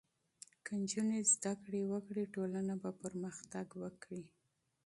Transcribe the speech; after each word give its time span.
که 0.65 0.71
نجونې 0.81 1.19
زدهکړه 1.33 1.81
وکړي، 1.91 2.23
ټولنه 2.35 2.73
به 2.81 2.91
پرمختګ 3.03 3.67
وکړي. 3.83 4.21